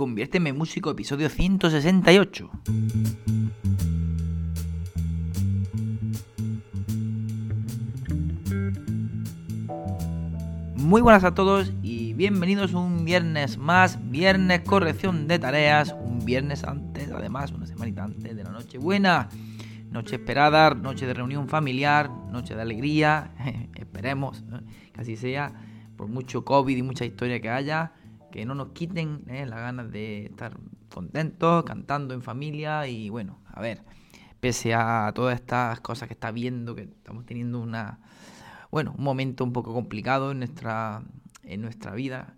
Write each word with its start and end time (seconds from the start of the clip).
Conviérteme 0.00 0.48
en 0.48 0.56
músico, 0.56 0.90
episodio 0.90 1.28
168. 1.28 2.50
Muy 10.76 11.02
buenas 11.02 11.22
a 11.24 11.34
todos 11.34 11.74
y 11.82 12.14
bienvenidos 12.14 12.72
un 12.72 13.04
viernes 13.04 13.58
más, 13.58 13.98
viernes 14.10 14.60
corrección 14.60 15.28
de 15.28 15.38
tareas, 15.38 15.94
un 16.02 16.24
viernes 16.24 16.64
antes, 16.64 17.10
además, 17.10 17.52
una 17.52 17.66
semanita 17.66 18.04
antes 18.04 18.34
de 18.34 18.42
la 18.42 18.52
noche 18.52 18.78
buena, 18.78 19.28
noche 19.90 20.16
esperada, 20.16 20.70
noche 20.70 21.04
de 21.04 21.12
reunión 21.12 21.46
familiar, 21.46 22.08
noche 22.08 22.54
de 22.54 22.62
alegría, 22.62 23.34
esperemos 23.74 24.42
que 24.94 25.02
así 25.02 25.16
sea, 25.16 25.52
por 25.98 26.08
mucho 26.08 26.42
COVID 26.42 26.74
y 26.74 26.82
mucha 26.82 27.04
historia 27.04 27.38
que 27.42 27.50
haya, 27.50 27.92
que 28.30 28.44
no 28.46 28.54
nos 28.54 28.70
quiten 28.70 29.24
¿eh? 29.28 29.46
las 29.46 29.60
ganas 29.60 29.90
de 29.90 30.26
estar 30.26 30.56
contentos, 30.92 31.64
cantando 31.64 32.14
en 32.14 32.22
familia 32.22 32.86
y 32.86 33.10
bueno, 33.10 33.40
a 33.46 33.60
ver, 33.60 33.82
pese 34.40 34.74
a 34.74 35.12
todas 35.14 35.34
estas 35.34 35.80
cosas 35.80 36.08
que 36.08 36.14
está 36.14 36.30
viendo, 36.30 36.74
que 36.74 36.82
estamos 36.82 37.26
teniendo 37.26 37.60
una, 37.60 38.00
bueno, 38.70 38.94
un 38.96 39.04
momento 39.04 39.44
un 39.44 39.52
poco 39.52 39.72
complicado 39.72 40.32
en 40.32 40.38
nuestra, 40.38 41.02
en 41.44 41.60
nuestra 41.60 41.94
vida. 41.94 42.34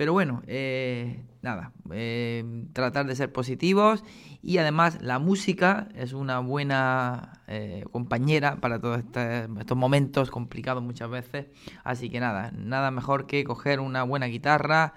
Pero 0.00 0.14
bueno, 0.14 0.40
eh, 0.46 1.26
nada, 1.42 1.72
eh, 1.90 2.42
tratar 2.72 3.06
de 3.06 3.14
ser 3.14 3.32
positivos 3.32 4.02
y 4.40 4.56
además 4.56 4.98
la 5.02 5.18
música 5.18 5.88
es 5.94 6.14
una 6.14 6.38
buena 6.38 7.42
eh, 7.48 7.84
compañera 7.92 8.56
para 8.62 8.80
todos 8.80 9.00
este, 9.00 9.46
estos 9.58 9.76
momentos 9.76 10.30
complicados 10.30 10.82
muchas 10.82 11.10
veces. 11.10 11.48
Así 11.84 12.08
que 12.08 12.18
nada, 12.18 12.50
nada 12.52 12.90
mejor 12.90 13.26
que 13.26 13.44
coger 13.44 13.78
una 13.78 14.02
buena 14.02 14.24
guitarra, 14.24 14.94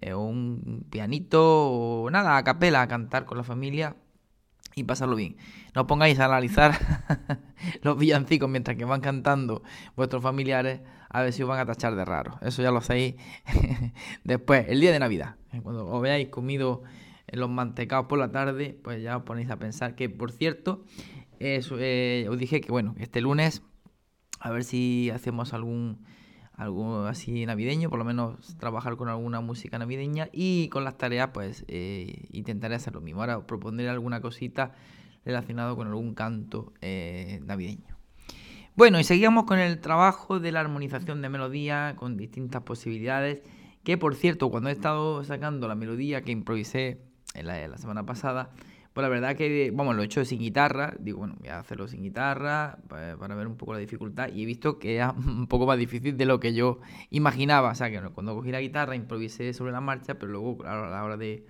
eh, 0.00 0.14
un 0.14 0.86
pianito 0.90 1.70
o 1.70 2.10
nada, 2.10 2.36
a 2.36 2.44
capela, 2.44 2.82
a 2.82 2.88
cantar 2.88 3.24
con 3.24 3.38
la 3.38 3.44
familia 3.44 3.96
y 4.74 4.84
pasarlo 4.84 5.16
bien. 5.16 5.36
No 5.74 5.86
pongáis 5.86 6.18
a 6.20 6.26
analizar 6.26 6.72
los 7.82 7.98
villancicos 7.98 8.48
mientras 8.48 8.76
que 8.76 8.84
van 8.84 9.00
cantando 9.00 9.62
vuestros 9.96 10.22
familiares 10.22 10.80
a 11.08 11.22
ver 11.22 11.32
si 11.32 11.42
os 11.42 11.48
van 11.48 11.60
a 11.60 11.66
tachar 11.66 11.96
de 11.96 12.04
raro. 12.04 12.38
Eso 12.42 12.62
ya 12.62 12.70
lo 12.70 12.78
hacéis 12.78 13.14
después, 14.24 14.66
el 14.68 14.80
día 14.80 14.92
de 14.92 14.98
Navidad. 14.98 15.36
Cuando 15.62 15.86
os 15.86 16.02
veáis 16.02 16.28
comido 16.28 16.82
los 17.32 17.48
mantecados 17.48 18.06
por 18.06 18.18
la 18.18 18.30
tarde, 18.30 18.78
pues 18.84 19.02
ya 19.02 19.16
os 19.16 19.22
ponéis 19.22 19.50
a 19.50 19.58
pensar 19.58 19.94
que, 19.94 20.10
por 20.10 20.30
cierto, 20.30 20.84
eh, 21.40 22.26
os 22.28 22.38
dije 22.38 22.60
que, 22.60 22.70
bueno, 22.70 22.94
este 22.98 23.22
lunes, 23.22 23.62
a 24.40 24.50
ver 24.50 24.64
si 24.64 25.10
hacemos 25.10 25.54
algún 25.54 26.04
algo 26.56 27.04
así 27.04 27.44
navideño, 27.44 27.90
por 27.90 27.98
lo 27.98 28.04
menos 28.04 28.56
trabajar 28.58 28.96
con 28.96 29.08
alguna 29.08 29.40
música 29.40 29.78
navideña 29.78 30.28
y 30.32 30.68
con 30.68 30.84
las 30.84 30.96
tareas 30.96 31.30
pues 31.32 31.64
eh, 31.68 32.26
intentaré 32.32 32.74
hacer 32.74 32.94
lo 32.94 33.00
mismo. 33.00 33.20
Ahora 33.20 33.46
propondré 33.46 33.88
alguna 33.88 34.20
cosita 34.20 34.72
relacionado 35.24 35.76
con 35.76 35.88
algún 35.88 36.14
canto 36.14 36.72
eh, 36.80 37.40
navideño. 37.44 37.96
Bueno, 38.74 38.98
y 39.00 39.04
seguíamos 39.04 39.44
con 39.44 39.58
el 39.58 39.80
trabajo 39.80 40.38
de 40.38 40.52
la 40.52 40.60
armonización 40.60 41.22
de 41.22 41.28
melodía 41.28 41.94
con 41.96 42.16
distintas 42.16 42.62
posibilidades, 42.62 43.42
que 43.84 43.98
por 43.98 44.14
cierto, 44.14 44.50
cuando 44.50 44.70
he 44.70 44.72
estado 44.72 45.24
sacando 45.24 45.68
la 45.68 45.74
melodía 45.74 46.22
que 46.22 46.32
improvisé 46.32 47.00
en 47.34 47.46
la 47.46 47.78
semana 47.78 48.04
pasada, 48.04 48.50
pues 48.96 49.02
la 49.02 49.10
verdad 49.10 49.36
que, 49.36 49.70
vamos, 49.74 49.94
lo 49.94 50.00
he 50.00 50.06
hecho 50.06 50.24
sin 50.24 50.38
guitarra. 50.38 50.94
Digo, 50.98 51.18
bueno, 51.18 51.34
voy 51.38 51.50
a 51.50 51.58
hacerlo 51.58 51.86
sin 51.86 52.00
guitarra 52.00 52.78
para, 52.88 53.34
ver 53.34 53.46
un 53.46 53.58
poco 53.58 53.74
la 53.74 53.78
dificultad. 53.78 54.30
Y 54.32 54.42
he 54.42 54.46
visto 54.46 54.78
que 54.78 54.94
era 54.94 55.10
un 55.26 55.48
poco 55.48 55.66
más 55.66 55.76
difícil 55.76 56.16
de 56.16 56.24
lo 56.24 56.40
que 56.40 56.54
yo 56.54 56.80
imaginaba. 57.10 57.72
O 57.72 57.74
sea, 57.74 57.90
que 57.90 58.00
cuando 58.14 58.34
cogí 58.34 58.50
la 58.50 58.62
guitarra 58.62 58.96
improvisé 58.96 59.52
sobre 59.52 59.72
la 59.72 59.82
marcha, 59.82 60.14
pero 60.14 60.32
luego, 60.32 60.56
claro, 60.56 60.86
a 60.86 60.88
la 60.88 61.04
hora 61.04 61.18
de, 61.18 61.44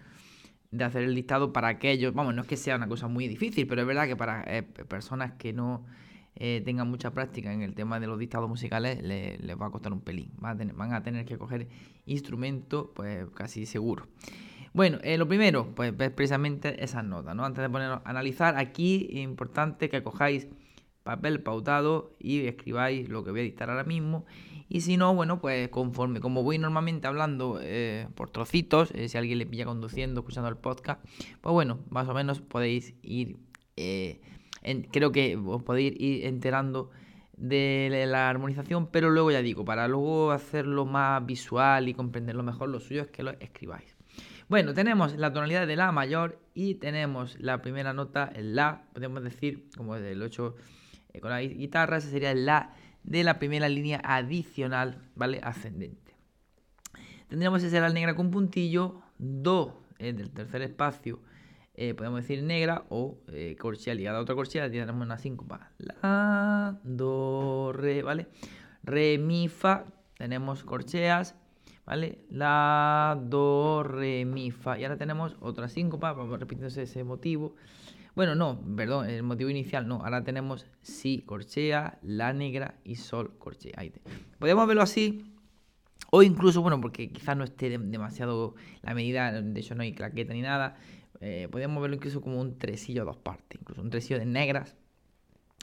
hacer 0.85 1.05
el 1.05 1.15
listado 1.15 1.53
para 1.53 1.69
aquellos, 1.69 2.13
vamos, 2.15 2.35
no 2.35 2.43
es 2.43 2.49
que 2.49 2.57
sea 2.57 2.75
una 2.75 2.89
cosa 2.89 3.07
muy 3.07 3.29
difícil, 3.29 3.69
pero 3.69 3.83
es 3.83 3.87
verdad 3.87 4.09
que 4.09 4.17
para 4.17 4.43
eh, 4.49 4.65
personas 4.65 5.35
que 5.35 5.53
no 5.53 5.87
eh, 6.35 6.63
tengan 6.65 6.91
mucha 6.91 7.13
práctica 7.13 7.53
en 7.53 7.63
el 7.63 7.77
tema 7.77 8.01
de 8.01 8.09
los 8.09 8.19
dictados 8.19 8.49
musicales, 8.49 9.01
les, 9.05 9.39
va 9.57 9.67
a 9.67 9.71
costar 9.71 9.93
un 9.93 10.01
pelín. 10.01 10.33
Van 10.39 10.57
a 10.57 10.59
tener, 10.59 10.75
van 10.75 10.95
a 10.95 11.05
tener 11.05 11.25
que 11.25 11.39
coger 11.39 11.69
instrumentos, 12.07 12.89
pues 12.93 13.25
casi 13.37 13.67
seguro. 13.67 14.09
Bueno, 14.77 14.99
eh, 15.05 15.17
lo 15.17 15.27
primero, 15.27 15.75
pues 15.75 15.95
es 15.99 16.11
precisamente 16.11 16.85
esas 16.85 17.03
notas, 17.03 17.35
¿no? 17.35 17.47
Antes 17.47 17.63
de 17.63 17.71
ponernos 17.71 18.03
a 18.05 18.11
analizar, 18.11 18.59
aquí 18.59 19.09
es 19.11 19.21
importante 19.21 19.89
que 19.89 20.03
cojáis 20.03 20.49
papel 21.03 21.41
pautado 21.41 22.13
y 22.19 22.45
escribáis 22.45 23.09
lo 23.09 23.25
que 23.25 23.31
voy 23.31 23.41
a 23.41 23.45
dictar 23.45 23.71
ahora 23.71 23.85
mismo. 23.85 24.27
Y 24.69 24.83
si 24.83 24.99
no, 24.99 25.15
bueno, 25.15 25.41
pues 25.41 25.71
conforme, 25.71 26.21
como 26.21 26.43
voy 26.43 26.59
normalmente 26.59 27.07
hablando 27.07 27.59
eh, 27.63 28.07
por 28.17 28.29
trocitos, 28.29 28.91
eh, 28.91 29.09
si 29.09 29.17
alguien 29.17 29.39
le 29.39 29.47
pilla 29.47 29.65
conduciendo, 29.65 30.21
escuchando 30.21 30.51
el 30.51 30.59
podcast, 30.59 31.03
pues 31.41 31.55
bueno, 31.55 31.79
más 31.89 32.07
o 32.09 32.13
menos 32.13 32.43
podéis 32.43 32.93
ir, 33.01 33.39
creo 34.93 35.11
que 35.11 35.39
os 35.43 35.63
podéis 35.63 35.99
ir 35.99 36.27
enterando 36.27 36.91
de 37.35 38.05
la 38.07 38.29
armonización, 38.29 38.89
pero 38.89 39.09
luego 39.09 39.31
ya 39.31 39.41
digo, 39.41 39.65
para 39.65 39.89
luego 39.89 40.33
hacerlo 40.33 40.85
más 40.85 41.25
visual 41.25 41.89
y 41.89 41.95
comprenderlo 41.95 42.43
mejor, 42.43 42.69
lo 42.69 42.79
suyo 42.79 43.01
es 43.01 43.09
que 43.09 43.23
lo 43.23 43.31
escribáis. 43.41 43.96
Bueno, 44.49 44.75
tenemos 44.75 45.17
la 45.17 45.33
tonalidad 45.33 45.67
de 45.67 45.75
La 45.75 45.91
mayor 45.91 46.39
y 46.55 46.77
tenemos 46.77 47.37
la 47.41 47.63
primera 47.63 47.93
nota, 47.93 48.31
el 48.33 48.55
La, 48.55 48.85
podemos 48.93 49.25
decir, 49.25 49.69
como 49.77 49.97
el 49.97 50.23
8 50.23 50.55
eh, 51.15 51.21
con 51.21 51.31
la 51.31 51.43
guitarra, 51.43 51.97
ese 51.97 52.11
sería 52.11 52.31
el 52.31 52.47
La 52.47 52.73
de 53.03 53.25
la 53.25 53.41
primera 53.41 53.69
línea 53.69 54.01
adicional, 54.05 55.03
¿vale? 55.17 55.41
Ascendente. 55.43 56.15
Tendríamos 57.29 57.65
ese 57.65 57.81
La 57.81 57.89
negra 57.89 58.15
con 58.15 58.31
puntillo, 58.31 59.03
Do 59.19 59.83
eh, 59.99 60.13
del 60.13 60.31
tercer 60.31 60.63
espacio, 60.63 61.19
eh, 61.75 61.95
podemos 61.95 62.21
decir 62.21 62.45
negra 62.45 62.85
o 62.89 63.19
corchea 63.59 63.97
ligada 63.97 64.19
a 64.19 64.23
otra 64.23 64.37
corchea, 64.37 64.71
tenemos 64.71 65.05
una 65.05 65.19
síncopa. 65.19 65.73
La, 65.79 66.79
Do, 66.85 67.73
Re, 67.73 68.05
¿vale? 68.05 68.29
Re, 68.85 69.19
Mi, 69.19 69.49
Fa, 69.49 69.87
tenemos 70.17 70.63
corcheas 70.63 71.35
¿vale? 71.87 72.19
La, 72.31 73.19
do, 73.23 73.83
re, 73.83 74.25
mi, 74.25 74.51
fa. 74.51 74.79
Y 74.79 74.85
ahora 74.85 74.99
tenemos 74.99 75.37
otra 75.41 75.69
síncopa, 75.69 76.13
vamos 76.13 76.39
repitiendo 76.39 76.67
ese 76.67 77.05
motivo. 77.05 77.55
Bueno, 78.15 78.35
no, 78.35 78.61
perdón, 78.77 79.09
el 79.09 79.23
motivo 79.23 79.51
inicial 79.51 79.87
no. 79.87 79.97
Ahora 80.03 80.25
tenemos 80.25 80.67
si 80.81 81.21
corchea, 81.21 81.99
la 82.03 82.33
negra 82.33 82.75
y 82.83 82.97
sol 82.97 83.39
corchea. 83.39 83.75
Ahí 83.77 83.93
Podemos 84.39 84.67
verlo 84.67 84.83
así. 84.83 85.33
O 86.11 86.23
incluso, 86.23 86.63
bueno, 86.63 86.81
porque 86.81 87.11
quizás 87.11 87.37
no 87.37 87.45
esté 87.45 87.79
demasiado 87.79 88.55
la 88.83 88.95
medida, 88.95 89.43
de 89.43 89.61
hecho 89.61 89.75
no 89.75 89.83
hay 89.83 89.93
claqueta 89.93 90.33
ni 90.33 90.41
nada. 90.41 90.77
Eh, 91.21 91.49
verlo 91.53 91.95
incluso 91.95 92.21
como 92.21 92.41
un 92.41 92.59
tresillo 92.59 93.03
a 93.03 93.05
dos 93.05 93.17
partes, 93.17 93.61
incluso 93.61 93.83
un 93.83 93.91
tresillo 93.91 94.19
de 94.19 94.27
negras 94.27 94.77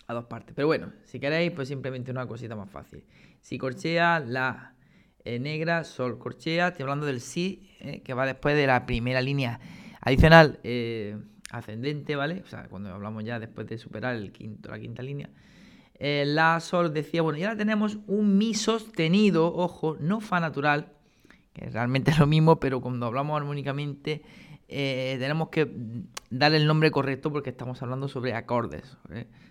a 0.08 0.14
dos 0.14 0.26
partes. 0.26 0.54
Pero 0.54 0.68
bueno, 0.68 0.92
si 1.06 1.20
queréis, 1.20 1.52
pues 1.52 1.70
simplemente 1.70 2.12
una 2.12 2.28
cosita 2.28 2.56
más 2.56 2.70
fácil. 2.70 3.04
Si 3.42 3.58
corchea, 3.58 4.20
la 4.20 4.76
eh, 5.26 5.40
negra, 5.40 5.86
sol, 5.86 6.20
corchea. 6.20 6.70
Estoy 6.70 6.84
hablando 6.84 7.06
del 7.06 7.22
si, 7.22 7.70
eh, 7.80 8.02
que 8.02 8.14
va 8.14 8.26
después 8.26 8.56
de 8.56 8.68
la 8.68 8.86
primera 8.86 9.22
línea 9.22 9.60
adicional 10.02 10.60
eh, 10.64 11.18
ascendente, 11.50 12.18
¿vale? 12.18 12.42
O 12.46 12.48
sea, 12.48 12.68
cuando 12.68 12.94
hablamos 12.94 13.24
ya 13.24 13.40
después 13.40 13.68
de 13.68 13.78
superar 13.78 14.16
el 14.16 14.34
quinto, 14.34 14.70
la 14.70 14.80
quinta 14.80 15.02
línea. 15.02 15.30
la 16.00 16.60
sol 16.60 16.94
decía, 16.94 17.22
bueno, 17.22 17.40
y 17.40 17.44
ahora 17.44 17.56
tenemos 17.56 18.00
un 18.08 18.38
mi 18.38 18.54
sostenido, 18.54 19.54
ojo, 19.56 19.96
no 20.00 20.20
fa 20.20 20.42
natural, 20.42 20.92
que 21.54 21.70
realmente 21.70 22.12
es 22.12 22.20
lo 22.20 22.28
mismo, 22.28 22.60
pero 22.60 22.82
cuando 22.82 23.06
hablamos 23.06 23.38
armónicamente 23.38 24.24
tenemos 24.68 25.50
que 25.50 25.72
darle 26.32 26.58
el 26.58 26.66
nombre 26.66 26.90
correcto 26.90 27.32
porque 27.32 27.52
estamos 27.52 27.82
hablando 27.82 28.08
sobre 28.08 28.34
acordes. 28.34 28.98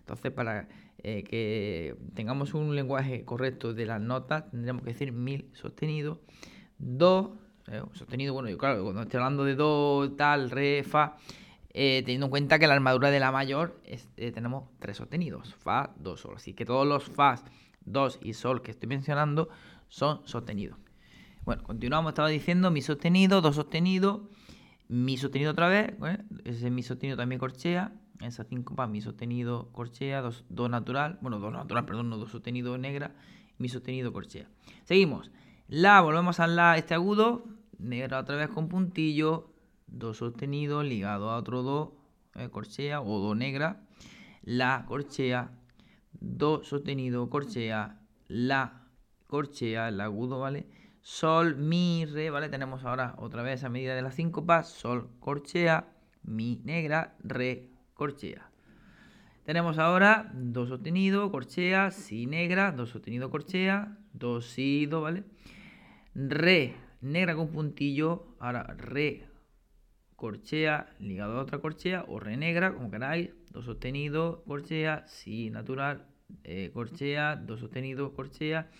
Entonces, 0.00 0.32
para 0.32 0.66
eh, 1.04 1.24
que 1.24 1.96
tengamos 2.14 2.54
un 2.54 2.76
lenguaje 2.76 3.24
correcto 3.24 3.74
de 3.74 3.86
las 3.86 4.00
notas, 4.00 4.50
tendríamos 4.50 4.82
que 4.82 4.90
decir 4.92 5.12
mil 5.12 5.50
sostenido, 5.52 6.20
do, 6.78 7.38
eh, 7.66 7.82
sostenido, 7.92 8.34
bueno, 8.34 8.48
yo 8.48 8.56
claro, 8.56 8.84
cuando 8.84 9.02
estoy 9.02 9.18
hablando 9.18 9.44
de 9.44 9.56
do, 9.56 10.12
tal, 10.12 10.50
re, 10.50 10.84
fa, 10.84 11.16
eh, 11.70 12.02
teniendo 12.04 12.26
en 12.26 12.30
cuenta 12.30 12.58
que 12.58 12.66
la 12.66 12.74
armadura 12.74 13.10
de 13.10 13.18
la 13.18 13.32
mayor 13.32 13.80
tenemos 14.16 14.70
tres 14.78 14.96
sostenidos, 14.96 15.54
fa, 15.56 15.92
do, 15.96 16.16
sol, 16.16 16.34
así 16.36 16.54
que 16.54 16.64
todos 16.64 16.86
los 16.86 17.04
fa, 17.04 17.34
dos 17.84 18.20
y 18.22 18.34
sol 18.34 18.62
que 18.62 18.70
estoy 18.70 18.88
mencionando 18.88 19.48
son 19.88 20.20
sostenidos. 20.24 20.78
Bueno, 21.44 21.64
continuamos, 21.64 22.12
estaba 22.12 22.28
diciendo 22.28 22.70
mi 22.70 22.80
sostenido, 22.80 23.40
do 23.40 23.52
sostenido, 23.52 24.30
mi 24.86 25.16
sostenido 25.16 25.50
otra 25.50 25.66
vez, 25.66 25.94
ese 26.44 26.70
mi 26.70 26.84
sostenido 26.84 27.16
también 27.16 27.40
corchea, 27.40 27.92
esa 28.26 28.44
síncopa, 28.44 28.86
mi 28.86 29.00
sostenido 29.00 29.70
corchea, 29.72 30.22
do, 30.48 30.68
natural, 30.68 31.18
bueno, 31.20 31.38
do 31.38 31.50
natural, 31.50 31.84
perdón, 31.84 32.10
no 32.10 32.18
do 32.18 32.26
sostenido 32.26 32.78
negra, 32.78 33.14
mi 33.58 33.68
sostenido 33.68 34.12
corchea. 34.12 34.48
Seguimos. 34.84 35.30
La, 35.68 36.00
volvemos 36.00 36.40
a 36.40 36.46
la, 36.46 36.76
este 36.76 36.94
agudo, 36.94 37.44
negra 37.78 38.18
otra 38.18 38.36
vez 38.36 38.48
con 38.48 38.68
puntillo, 38.68 39.52
do 39.86 40.14
sostenido 40.14 40.82
ligado 40.82 41.30
a 41.30 41.36
otro 41.36 41.62
do, 41.62 41.96
eh, 42.34 42.48
corchea 42.48 43.00
o 43.00 43.20
do 43.20 43.34
negra, 43.34 43.82
la 44.42 44.84
corchea, 44.86 45.52
do 46.12 46.64
sostenido 46.64 47.28
corchea, 47.28 48.00
la 48.28 48.88
corchea, 49.26 49.88
el 49.88 50.00
agudo, 50.00 50.40
¿vale? 50.40 50.66
Sol, 51.00 51.56
mi, 51.56 52.06
re, 52.06 52.30
¿vale? 52.30 52.48
Tenemos 52.48 52.84
ahora 52.84 53.14
otra 53.18 53.42
vez 53.42 53.64
a 53.64 53.68
medida 53.68 53.94
de 53.94 54.02
la 54.02 54.12
síncopa, 54.12 54.62
sol, 54.62 55.10
corchea, 55.20 55.88
mi 56.22 56.60
negra, 56.64 57.16
re, 57.20 57.71
corchea. 57.94 58.52
Tenemos 59.44 59.78
ahora 59.78 60.30
do 60.34 60.66
sostenido, 60.66 61.30
corchea, 61.32 61.90
si 61.90 62.26
negra, 62.26 62.70
do 62.70 62.86
sostenido, 62.86 63.28
corchea, 63.28 63.98
do, 64.12 64.40
si, 64.40 64.86
do, 64.86 65.00
¿vale? 65.02 65.24
Re, 66.14 66.76
negra 67.00 67.34
con 67.34 67.48
puntillo, 67.48 68.36
ahora 68.38 68.62
re, 68.78 69.26
corchea, 70.14 70.94
ligado 71.00 71.38
a 71.38 71.42
otra 71.42 71.58
corchea, 71.58 72.04
o 72.06 72.20
re 72.20 72.36
negra, 72.36 72.72
como 72.72 72.88
queráis, 72.88 73.34
do 73.50 73.62
sostenido, 73.62 74.44
corchea, 74.46 75.02
si 75.08 75.50
natural, 75.50 76.06
eh, 76.44 76.70
corchea, 76.72 77.34
do 77.34 77.58
sostenido, 77.58 78.14
corchea, 78.14 78.70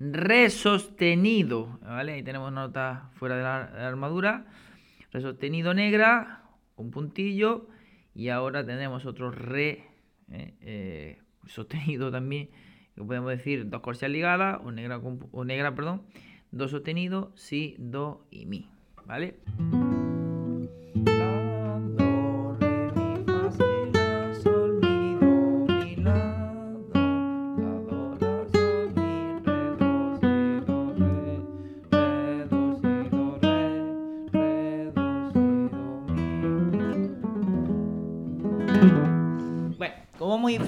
re 0.00 0.50
sostenido, 0.50 1.78
¿vale? 1.80 2.14
Ahí 2.14 2.24
tenemos 2.24 2.50
nota 2.50 3.10
fuera 3.14 3.36
de 3.36 3.42
la, 3.44 3.66
de 3.70 3.78
la 3.78 3.88
armadura, 3.88 4.46
re 5.12 5.20
sostenido 5.20 5.74
negra, 5.74 6.42
con 6.74 6.90
puntillo, 6.90 7.68
y 8.18 8.30
ahora 8.30 8.66
tenemos 8.66 9.06
otro 9.06 9.30
re 9.30 9.84
eh, 10.32 10.54
eh, 10.60 11.18
sostenido 11.46 12.10
también, 12.10 12.50
podemos 12.96 13.30
decir 13.30 13.70
dos 13.70 13.80
corcheas 13.80 14.10
ligadas 14.10 14.60
o 14.64 14.72
negra, 14.72 14.98
o 14.98 15.44
negra, 15.44 15.72
perdón, 15.76 16.02
do 16.50 16.66
sostenido, 16.66 17.30
si, 17.36 17.76
do 17.78 18.26
y 18.32 18.46
mi, 18.46 18.66
¿vale? 19.06 19.38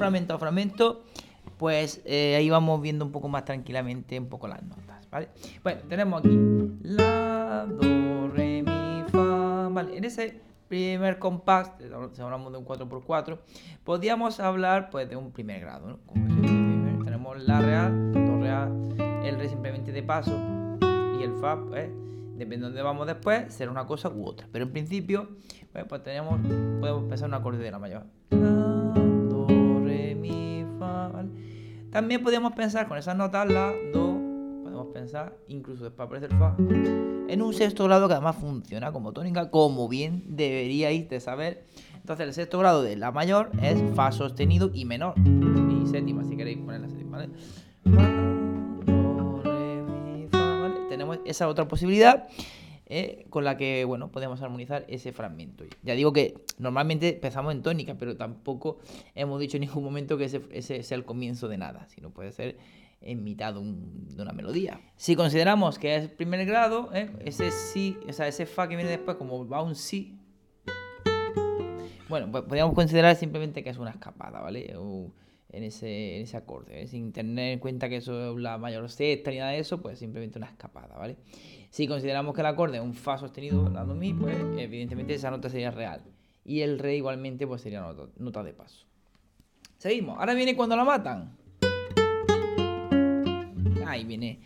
Fragmento 0.01 0.33
a 0.33 0.39
fragmento, 0.39 1.05
pues 1.59 2.01
eh, 2.07 2.35
ahí 2.35 2.49
vamos 2.49 2.81
viendo 2.81 3.05
un 3.05 3.13
poco 3.13 3.29
más 3.29 3.45
tranquilamente 3.45 4.19
un 4.19 4.31
poco 4.31 4.49
las 4.49 4.63
notas, 4.63 5.07
¿vale? 5.11 5.29
Bueno, 5.63 5.83
tenemos 5.91 6.21
aquí 6.21 6.39
La, 6.85 7.67
Do, 7.69 8.29
Re, 8.29 8.63
Mi, 8.63 9.05
Fa, 9.11 9.69
¿vale? 9.69 9.99
En 9.99 10.05
ese 10.05 10.41
primer 10.69 11.19
compás, 11.19 11.73
si 12.15 12.23
hablamos 12.23 12.51
de 12.51 12.59
un 12.59 12.65
4x4, 12.65 13.39
podríamos 13.85 14.41
hablar 14.41 14.89
pues 14.89 15.07
de 15.07 15.17
un 15.17 15.33
primer 15.33 15.61
grado, 15.61 15.89
¿no? 15.89 15.99
Como 16.07 17.05
tenemos 17.05 17.43
La 17.43 17.61
real, 17.61 18.13
Do 18.13 18.41
real, 18.41 18.73
el 19.23 19.39
Re 19.39 19.51
simplemente 19.51 19.93
de 19.93 20.03
paso 20.03 20.33
y 21.21 21.23
el 21.23 21.35
Fa, 21.43 21.63
pues, 21.69 21.91
depende 22.39 22.57
de 22.57 22.63
dónde 22.69 22.81
vamos 22.81 23.07
después, 23.07 23.53
será 23.53 23.71
una 23.71 23.85
cosa 23.85 24.09
u 24.09 24.25
otra. 24.25 24.49
Pero 24.51 24.65
en 24.65 24.73
principio, 24.73 25.29
pues, 25.73 25.85
pues 25.85 26.03
tenemos, 26.03 26.41
podemos 26.81 27.05
pensar 27.05 27.29
un 27.29 27.35
acorde 27.35 27.59
de 27.59 27.71
la 27.71 27.79
mayor. 27.79 28.07
También 31.91 32.23
podríamos 32.23 32.53
pensar 32.53 32.87
con 32.89 32.99
esas 32.99 33.17
notas 33.17 33.49
la, 33.49 33.73
do, 33.93 34.19
podemos 34.63 34.87
pensar 34.93 35.37
incluso 35.49 35.85
después 35.85 36.07
aparece 36.07 36.27
el 36.33 36.39
fa, 36.39 36.55
en 37.29 37.43
un 37.43 37.53
sexto 37.53 37.85
grado 37.85 38.07
que 38.07 38.15
además 38.15 38.37
funciona 38.37 38.93
como 38.93 39.13
tónica, 39.13 39.51
como 39.51 39.89
bien 39.89 40.25
deberíais 40.29 41.09
de 41.09 41.21
saber. 41.21 41.65
Entonces 41.97 42.27
el 42.27 42.33
sexto 42.35 42.59
grado 42.59 42.83
de 42.83 42.97
la 42.97 43.13
mayor 43.13 43.51
es 43.63 43.79
fa 43.95 44.13
sostenido 44.13 44.71
y 44.73 44.85
menor, 44.85 45.15
y 45.19 45.87
séptima 45.87 46.25
si 46.25 46.37
queréis 46.37 46.59
poner 46.59 46.81
la 46.81 46.89
séptima, 46.89 47.19
¿vale? 47.19 47.31
Tenemos 50.89 51.19
esa 51.25 51.49
otra 51.49 51.67
posibilidad. 51.67 52.29
Eh, 52.93 53.27
con 53.31 53.45
la 53.45 53.57
que 53.57 53.85
bueno 53.85 54.11
podemos 54.11 54.43
armonizar 54.43 54.85
ese 54.89 55.13
fragmento. 55.13 55.65
Ya 55.85 55.95
digo 55.95 56.13
que 56.13 56.35
normalmente 56.59 57.11
empezamos 57.11 57.55
en 57.55 57.63
tónica, 57.63 57.95
pero 57.95 58.17
tampoco 58.17 58.79
hemos 59.15 59.39
dicho 59.39 59.59
en 59.59 59.61
ningún 59.61 59.85
momento 59.85 60.19
que 60.19 60.25
ese, 60.25 60.83
sea 60.83 60.97
el 60.97 61.05
comienzo 61.05 61.47
de 61.47 61.57
nada, 61.57 61.87
sino 61.87 62.11
puede 62.11 62.33
ser 62.33 62.59
en 63.01 63.23
mitad 63.23 63.55
de, 63.55 63.61
una 63.61 64.33
melodía. 64.33 64.81
Si 64.97 65.15
consideramos 65.15 65.79
que 65.79 65.95
es 65.95 66.09
primer 66.09 66.45
grado, 66.47 66.91
¿eh? 66.93 67.09
ese 67.25 67.53
si, 67.53 67.97
o 68.09 68.13
sea, 68.13 68.27
ese 68.27 68.45
fa 68.45 68.69
que 68.69 68.75
viene 68.75 68.91
después 68.91 69.17
como 69.17 69.49
va 69.49 69.63
un 69.63 69.77
si, 69.77 70.19
bueno, 72.09 72.29
pues 72.33 72.43
podríamos 72.43 72.75
considerar 72.75 73.15
simplemente 73.15 73.63
que 73.63 73.71
es 73.71 73.79
una 73.79 73.91
escapada, 73.91 74.41
¿vale? 74.41 74.75
en 75.53 75.63
ese, 75.65 76.17
en 76.17 76.23
ese 76.23 76.37
acorde, 76.37 76.83
¿eh? 76.83 76.87
sin 76.89 77.13
tener 77.13 77.53
en 77.53 77.59
cuenta 77.61 77.89
que 77.89 77.97
eso 77.97 78.33
es 78.33 78.43
la 78.43 78.59
mayor 78.59 78.91
sexta 78.91 79.31
ni 79.31 79.39
nada 79.39 79.53
de 79.53 79.61
eso, 79.61 79.81
pues 79.81 79.99
simplemente 80.01 80.39
una 80.39 80.49
escapada, 80.49 80.97
¿vale? 80.97 81.17
Si 81.71 81.87
consideramos 81.87 82.35
que 82.35 82.41
el 82.41 82.49
acorde 82.49 82.79
es 82.79 82.83
un 82.83 82.95
Fa 82.95 83.17
sostenido 83.17 83.71
dando 83.71 83.95
Mi, 83.95 84.13
pues 84.13 84.37
evidentemente 84.59 85.15
esa 85.15 85.31
nota 85.31 85.49
sería 85.49 85.71
real. 85.71 86.03
Y 86.45 86.61
el 86.63 86.79
Re 86.79 86.97
igualmente 86.97 87.47
pues 87.47 87.63
sería 87.63 87.81
nota, 87.81 88.09
nota 88.19 88.43
de 88.43 88.53
paso. 88.53 88.87
Seguimos. 89.79 90.19
Ahora 90.19 90.35
viene 90.35 90.57
cuando 90.57 90.77
la 90.77 90.85
matan. 90.85 91.37
Ahí 93.87 94.05
viene. 94.05 94.41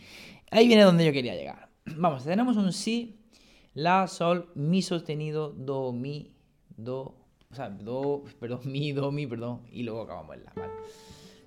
Ahí 0.51 0.67
viene 0.69 0.83
donde 0.83 1.05
yo 1.05 1.13
quería 1.13 1.35
llegar. 1.35 1.71
Vamos, 1.97 2.25
tenemos 2.25 2.57
un 2.57 2.73
Si, 2.73 3.19
La, 3.73 4.07
Sol, 4.07 4.51
Mi 4.55 4.83
sostenido, 4.83 5.51
Do, 5.51 5.93
Mi, 5.93 6.33
Do, 6.77 7.17
o 7.51 7.55
sea, 7.55 7.71
Do, 7.71 8.25
perdón, 8.39 8.61
Mi, 8.65 8.93
Do, 8.93 9.11
Mi, 9.11 9.27
perdón, 9.27 9.63
y 9.71 9.83
luego 9.83 10.03
acabamos 10.03 10.37
en 10.37 10.45
La, 10.45 10.53
¿vale? 10.55 10.73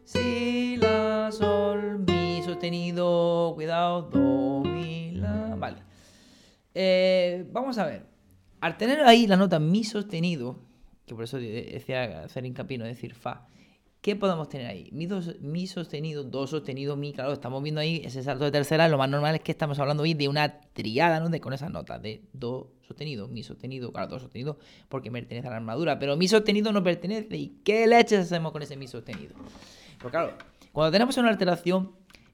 Si, 0.08 0.78
La, 0.78 1.30
Sol, 1.34 2.00
Mi 2.08 2.42
sostenido, 2.42 3.52
cuidado, 3.56 4.04
Do, 4.04 4.64
Mi, 4.64 5.12
La, 5.12 5.54
vale. 5.58 5.80
Eh, 6.74 7.46
vamos 7.52 7.78
a 7.78 7.86
ver. 7.86 8.06
Al 8.62 8.78
tener 8.78 9.02
ahí 9.02 9.28
la 9.28 9.36
nota 9.36 9.60
Mi 9.60 9.84
sostenido, 9.84 10.62
que 11.06 11.14
por 11.14 11.26
eso 11.26 11.38
decía 11.38 12.24
hacer 12.24 12.46
hincapié, 12.46 12.78
no 12.78 12.86
decir 12.86 13.16
Fa, 13.16 13.48
¿qué 14.00 14.16
podemos 14.16 14.48
tener 14.48 14.68
ahí? 14.68 14.88
Mi, 14.94 15.10
mi 15.42 15.68
sostenido, 15.68 16.24
Do 16.24 16.48
sostenido, 16.48 16.96
Mi, 16.96 17.12
claro, 17.12 17.34
estamos 17.34 17.62
viendo 17.62 17.82
ahí 17.82 18.02
ese 18.06 18.24
salto 18.24 18.46
de 18.46 18.52
tercera, 18.52 18.88
lo 18.88 18.98
más 18.98 19.10
normal 19.10 19.36
es 19.36 19.42
que 19.42 19.52
estamos 19.52 19.78
hablando 19.78 20.04
hoy 20.04 20.14
de 20.14 20.30
una 20.30 20.62
triada, 20.72 21.20
¿no? 21.20 21.28
De, 21.28 21.42
con 21.42 21.52
esas 21.52 21.70
notas, 21.70 22.02
de 22.02 22.24
Do 22.32 22.72
sostenido, 22.88 23.28
Mi 23.28 23.44
sostenido, 23.44 23.92
claro, 23.92 24.08
Do 24.08 24.20
sostenido, 24.20 24.58
porque 24.88 25.12
pertenece 25.12 25.50
a 25.50 25.52
la 25.52 25.58
armadura, 25.58 26.00
pero 26.00 26.16
Mi 26.16 26.30
sostenido 26.30 26.72
no 26.72 26.82
pertenece, 26.82 27.36
¿y 27.36 27.60
qué 27.66 27.86
leches 27.88 28.20
hacemos 28.20 28.54
con 28.54 28.62
ese 28.62 28.78
Mi 28.78 28.88
sostenido? 28.88 29.36
Pues 30.00 30.12
claro, 30.12 30.34
cuando 30.72 30.92
tenemos 30.92 31.18
una 31.18 31.30
alteración, 31.30 31.92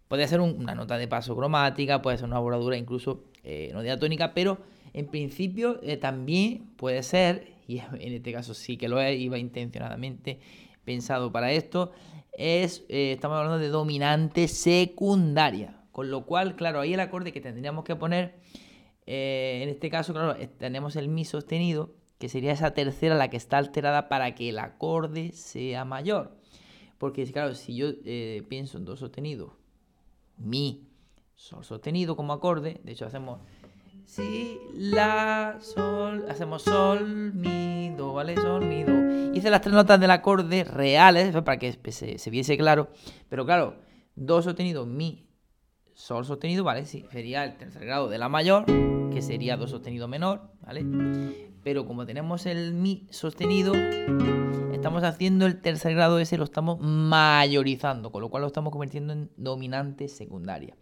puede 0.07 0.27
ser 0.27 0.41
una 0.41 0.75
nota 0.75 0.97
de 0.97 1.07
paso 1.07 1.35
cromática, 1.35 2.01
puede 2.01 2.17
ser 2.17 2.27
una 2.27 2.39
bordadura 2.39 2.77
incluso 2.77 3.23
eh, 3.43 3.71
no 3.73 3.81
diatónica, 3.81 4.33
pero 4.33 4.59
en 4.93 5.07
principio 5.07 5.79
eh, 5.81 5.97
también 5.97 6.67
puede 6.75 7.03
ser, 7.03 7.53
y 7.67 7.79
en 7.99 8.13
este 8.13 8.31
caso 8.31 8.53
sí 8.53 8.77
que 8.77 8.87
lo 8.87 9.01
es, 9.01 9.19
iba 9.19 9.37
intencionadamente 9.37 10.39
pensado 10.85 11.31
para 11.31 11.51
esto, 11.51 11.91
es, 12.33 12.83
eh, 12.89 13.13
estamos 13.13 13.37
hablando 13.37 13.59
de 13.59 13.69
dominante 13.69 14.47
secundaria. 14.47 15.79
Con 15.91 16.09
lo 16.09 16.25
cual, 16.25 16.55
claro, 16.55 16.79
ahí 16.79 16.95
el 16.95 16.99
acorde 16.99 17.31
que 17.31 17.39
tendríamos 17.39 17.83
que 17.83 17.95
poner, 17.95 18.35
en 19.05 19.69
este 19.69 19.91
caso, 19.91 20.11
claro, 20.11 20.35
tenemos 20.57 20.95
el 20.95 21.07
mi 21.07 21.23
sostenido, 21.23 21.93
que 22.17 22.29
sería 22.29 22.51
esa 22.51 22.73
tercera 22.73 23.13
la 23.13 23.29
que 23.29 23.37
está 23.37 23.59
alterada 23.59 24.09
para 24.09 24.33
que 24.33 24.49
el 24.49 24.57
acorde 24.57 25.33
sea 25.33 25.85
mayor. 25.85 26.42
Porque, 26.97 27.25
claro, 27.31 27.55
si 27.55 27.75
yo 27.75 27.87
eh, 28.05 28.43
pienso 28.47 28.77
en 28.77 28.85
do 28.85 28.95
sostenido, 28.95 29.57
mi, 30.37 30.87
sol 31.35 31.63
sostenido 31.63 32.15
como 32.15 32.33
acorde, 32.33 32.79
de 32.83 32.91
hecho 32.91 33.05
hacemos 33.05 33.41
si, 34.05 34.59
la, 34.75 35.57
sol, 35.59 36.25
hacemos 36.29 36.61
sol, 36.61 37.33
mi, 37.33 37.93
do, 37.97 38.13
¿vale? 38.13 38.35
Sol, 38.35 38.65
mi, 38.65 38.83
do. 38.83 39.33
Hice 39.33 39.49
las 39.49 39.61
tres 39.61 39.73
notas 39.73 39.99
del 39.99 40.11
acorde 40.11 40.63
reales, 40.63 41.33
para 41.41 41.57
que 41.57 41.77
se, 41.91 42.17
se 42.17 42.29
viese 42.29 42.57
claro, 42.57 42.89
pero 43.29 43.45
claro, 43.45 43.75
do 44.15 44.41
sostenido, 44.41 44.85
mi, 44.85 45.27
sol 45.93 46.25
sostenido, 46.25 46.63
¿vale? 46.63 46.85
Sí, 46.85 47.05
sería 47.11 47.43
el 47.43 47.57
tercer 47.57 47.85
grado 47.85 48.09
de 48.09 48.17
la 48.17 48.29
mayor, 48.29 48.65
que 48.65 49.21
sería 49.21 49.57
do 49.57 49.67
sostenido 49.67 50.07
menor, 50.07 50.51
¿vale? 50.61 50.85
Pero 51.63 51.85
como 51.85 52.05
tenemos 52.05 52.45
el 52.45 52.73
mi 52.73 53.07
sostenido, 53.09 53.73
estamos 54.83 55.03
haciendo 55.05 55.45
el 55.45 55.61
tercer 55.61 55.95
grado 55.95 56.19
ese, 56.19 56.37
lo 56.37 56.43
estamos 56.43 56.77
mayorizando, 56.81 58.11
con 58.11 58.21
lo 58.21 58.29
cual 58.29 58.41
lo 58.41 58.47
estamos 58.47 58.69
convirtiendo 58.69 59.13
en 59.13 59.29
dominante 59.37 60.09
secundaria. 60.09 60.75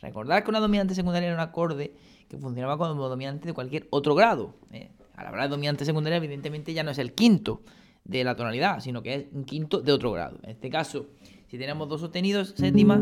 Recordad 0.00 0.42
que 0.42 0.48
una 0.48 0.58
dominante 0.58 0.94
secundaria 0.94 1.26
era 1.26 1.36
un 1.36 1.42
acorde 1.42 1.94
que 2.30 2.38
funcionaba 2.38 2.78
como 2.78 3.10
dominante 3.10 3.48
de 3.48 3.52
cualquier 3.52 3.88
otro 3.90 4.14
grado. 4.14 4.54
¿eh? 4.70 4.90
Al 5.16 5.26
hablar 5.26 5.44
de 5.44 5.50
dominante 5.50 5.84
secundaria, 5.84 6.16
evidentemente 6.16 6.72
ya 6.72 6.82
no 6.82 6.92
es 6.92 6.98
el 6.98 7.12
quinto 7.12 7.60
de 8.04 8.24
la 8.24 8.34
tonalidad, 8.36 8.80
sino 8.80 9.02
que 9.02 9.14
es 9.14 9.26
un 9.32 9.44
quinto 9.44 9.82
de 9.82 9.92
otro 9.92 10.12
grado. 10.12 10.38
En 10.44 10.48
este 10.48 10.70
caso, 10.70 11.08
si 11.48 11.58
tenemos 11.58 11.90
dos 11.90 12.00
sostenidos, 12.00 12.54
séptima, 12.56 12.98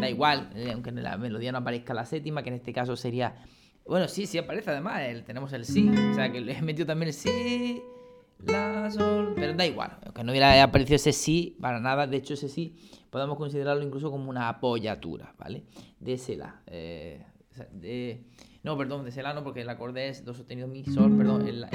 da 0.00 0.10
igual, 0.10 0.50
eh, 0.56 0.72
aunque 0.72 0.90
en 0.90 1.00
la 1.00 1.16
melodía 1.16 1.52
no 1.52 1.58
aparezca 1.58 1.94
la 1.94 2.06
séptima, 2.06 2.42
que 2.42 2.48
en 2.48 2.56
este 2.56 2.72
caso 2.72 2.96
sería. 2.96 3.36
Bueno, 3.86 4.08
sí, 4.08 4.26
sí 4.26 4.36
aparece 4.36 4.72
además, 4.72 5.00
tenemos 5.24 5.52
el 5.52 5.64
sí, 5.64 5.88
o 6.10 6.14
sea 6.14 6.32
que 6.32 6.40
le 6.40 6.58
he 6.58 6.62
metido 6.62 6.86
también 6.86 7.08
el 7.08 7.14
sí, 7.14 7.80
la, 8.46 8.90
sol, 8.90 9.34
pero 9.36 9.54
da 9.54 9.66
igual, 9.66 9.98
aunque 10.04 10.24
no 10.24 10.32
hubiera 10.32 10.62
aparecido 10.62 10.96
ese 10.96 11.12
sí, 11.12 11.56
para 11.60 11.80
nada, 11.80 12.06
de 12.06 12.16
hecho 12.16 12.34
ese 12.34 12.48
sí 12.48 12.76
podemos 13.10 13.36
considerarlo 13.36 13.82
incluso 13.82 14.10
como 14.10 14.30
una 14.30 14.48
apoyatura, 14.48 15.34
¿vale? 15.38 15.64
De 15.98 16.14
ese 16.14 16.36
la. 16.36 16.62
Eh, 16.66 17.24
no, 18.62 18.76
perdón, 18.78 19.04
de 19.04 19.10
ese 19.10 19.22
la 19.22 19.34
no, 19.34 19.42
porque 19.44 19.62
el 19.62 19.68
acorde 19.68 20.08
es 20.08 20.24
do 20.24 20.32
sostenido 20.34 20.68
mi, 20.68 20.84
sol, 20.84 21.16
perdón, 21.16 21.46
el, 21.46 21.66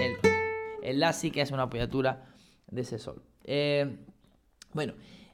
el, 0.81 0.99
la 0.99 1.13
sí 1.13 1.31
que 1.31 1.41
es 1.41 1.51
una 1.51 1.63
apoyatura 1.63 2.25
de 2.67 2.81
ese 2.81 2.99
sol. 2.99 3.21
Eh, 3.43 3.97
bueno, 4.73 4.93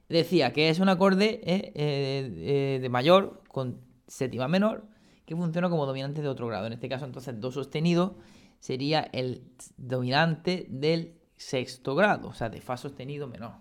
decía 0.10 0.54
que 0.54 0.70
es 0.70 0.80
un 0.80 0.90
acorde 0.90 1.42
eh, 1.44 2.80
de 2.82 2.90
mayor 2.90 3.44
con 3.48 3.80
séptima 4.08 4.48
menor 4.48 4.86
que 5.26 5.36
funciona 5.36 5.70
como 5.70 5.86
dominante 5.86 6.22
de 6.22 6.28
otro 6.28 6.48
grado. 6.48 6.68
En 6.68 6.74
este 6.74 6.90
caso, 6.90 7.06
entonces, 7.06 7.40
do 7.40 7.52
sostenido 7.52 8.18
sería 8.60 9.02
el 9.14 9.44
dominante 9.78 10.66
del 10.70 11.21
sexto 11.42 11.96
grado, 11.96 12.30
o 12.30 12.34
sea, 12.34 12.50
de 12.50 12.62
fa 12.62 12.78
sostenido 12.78 13.28
menor. 13.28 13.54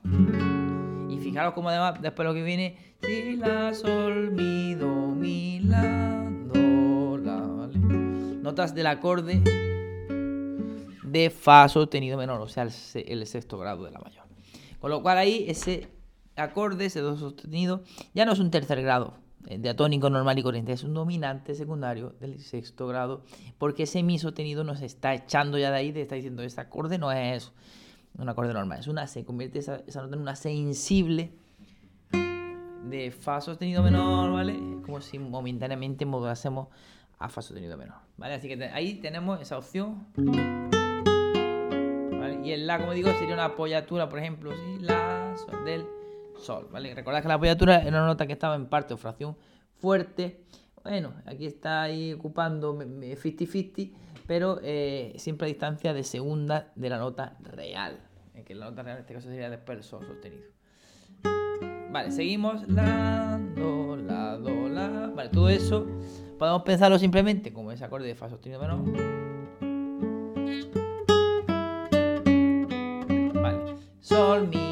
Y 1.08 1.18
fijaros 1.18 1.54
cómo 1.54 1.70
además 1.70 2.00
después 2.00 2.26
lo 2.26 2.34
que 2.34 2.42
viene, 2.42 2.96
si 3.02 3.36
la 3.36 3.72
sol 3.74 4.30
mi 4.32 4.74
do 4.74 5.08
mi 5.08 5.60
la 5.60 6.30
do 6.52 7.16
la, 7.16 7.36
¿vale? 7.38 7.78
Notas 7.78 8.74
del 8.74 8.86
acorde 8.86 9.42
de 11.02 11.30
fa 11.30 11.68
sostenido 11.68 12.18
menor, 12.18 12.40
o 12.40 12.48
sea, 12.48 12.64
el, 12.64 13.26
sexto 13.26 13.58
grado 13.58 13.84
de 13.84 13.90
la 13.90 13.98
mayor. 13.98 14.24
Con 14.78 14.90
lo 14.90 15.02
cual 15.02 15.18
ahí 15.18 15.46
ese 15.48 15.88
acorde, 16.36 16.86
ese 16.86 17.00
do 17.00 17.16
sostenido, 17.16 17.82
ya 18.14 18.26
no 18.26 18.32
es 18.32 18.38
un 18.40 18.50
tercer 18.50 18.82
grado, 18.82 19.14
eh, 19.46 19.58
de 19.58 19.70
atónico 19.70 20.10
normal 20.10 20.38
y 20.38 20.42
corriente, 20.42 20.72
es 20.72 20.84
un 20.84 20.92
dominante 20.92 21.54
secundario 21.54 22.14
del 22.20 22.40
sexto 22.40 22.86
grado, 22.86 23.22
porque 23.58 23.84
ese 23.84 24.02
mi 24.02 24.18
sostenido 24.18 24.64
nos 24.64 24.82
está 24.82 25.14
echando 25.14 25.56
ya 25.56 25.70
de 25.70 25.78
ahí, 25.78 25.92
te 25.92 26.02
está 26.02 26.14
diciendo, 26.14 26.42
ese 26.42 26.60
acorde 26.60 26.98
no 26.98 27.10
es 27.10 27.52
un 28.18 28.28
acorde 28.28 28.52
normal, 28.52 28.80
es 28.80 28.86
una 28.86 29.06
se 29.06 29.24
convierte 29.24 29.60
esa, 29.60 29.78
nota 29.78 30.14
en 30.14 30.20
una 30.20 30.36
sensible 30.36 31.32
de 32.12 33.10
fa 33.10 33.40
sostenido 33.40 33.82
menor, 33.82 34.32
¿vale? 34.32 34.58
Como 34.84 35.00
si 35.00 35.18
momentáneamente 35.18 36.04
modulásemos 36.04 36.68
a 37.18 37.28
fa 37.28 37.40
sostenido 37.40 37.78
menor, 37.78 37.96
¿vale? 38.18 38.34
Así 38.34 38.48
que 38.48 38.62
ahí 38.64 38.94
tenemos 38.94 39.40
esa 39.40 39.56
opción. 39.56 40.06
¿vale? 42.12 42.40
Y 42.44 42.52
el 42.52 42.66
la, 42.66 42.78
como 42.78 42.92
digo, 42.92 43.10
sería 43.12 43.34
una 43.34 43.46
apoyatura, 43.46 44.08
por 44.08 44.18
ejemplo, 44.18 44.52
¿sí? 44.52 44.78
la 44.80 45.34
del 45.64 45.86
sol, 46.40 46.68
¿vale? 46.70 46.94
Recordad 46.94 47.22
que 47.22 47.28
la 47.28 47.34
apoyatura 47.34 47.80
era 47.80 47.88
una 47.88 48.06
nota 48.06 48.26
que 48.26 48.32
estaba 48.32 48.54
en 48.54 48.66
parte 48.66 48.94
o 48.94 48.96
fracción 48.96 49.36
fuerte. 49.78 50.44
Bueno, 50.82 51.14
aquí 51.26 51.46
está 51.46 51.82
ahí 51.82 52.12
ocupando 52.12 52.74
50-50, 52.78 53.92
pero 54.26 54.58
eh, 54.62 55.12
siempre 55.16 55.46
a 55.46 55.48
distancia 55.48 55.92
de 55.92 56.04
segunda 56.04 56.72
de 56.74 56.88
la 56.88 56.98
nota 56.98 57.36
real. 57.40 58.00
que 58.44 58.54
la 58.54 58.70
nota 58.70 58.82
real 58.82 58.96
en 58.96 59.00
este 59.02 59.14
caso 59.14 59.28
sería 59.28 59.50
después 59.50 59.78
el 59.78 59.84
sol 59.84 60.06
sostenido. 60.06 60.44
Vale, 61.90 62.12
seguimos. 62.12 62.68
La, 62.68 63.40
do, 63.56 63.96
la, 63.96 64.36
do, 64.36 64.68
la. 64.68 65.10
Vale, 65.14 65.28
todo 65.30 65.48
eso 65.48 65.86
podemos 66.38 66.62
pensarlo 66.62 66.98
simplemente 66.98 67.52
como 67.52 67.72
ese 67.72 67.84
acorde 67.84 68.06
de 68.06 68.14
fa 68.14 68.30
sostenido 68.30 68.60
menor. 68.60 68.78
Vale, 73.42 73.76
sol, 74.00 74.48
mi, 74.48 74.69